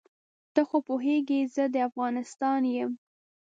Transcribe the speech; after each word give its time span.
ته 0.53 0.61
خو 0.67 0.77
پوهېږې 0.87 1.39
زه 1.55 1.63
د 1.73 1.75
افغانستان 1.89 2.61
یم. 2.75 2.91